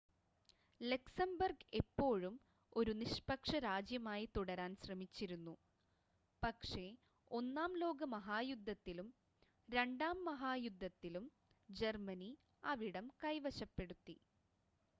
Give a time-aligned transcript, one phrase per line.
[0.81, 2.35] Luxembourg എപ്പോഴും
[2.75, 5.53] ഒരു നിഷ്‌പക്ഷ രാജ്യമായി തുടരാൻ ശ്രമിച്ചിരുന്നു
[6.43, 6.85] പക്ഷേ
[7.31, 9.09] ഒന്നാം ലോക മഹായുദ്ധത്തിലും
[9.69, 11.27] രണ്ടാം ലോക മഹായുദ്ധത്തിലും
[11.69, 12.31] ജർമ്മനി
[12.65, 14.17] അവിടം കൈവശപ്പെടുത്തി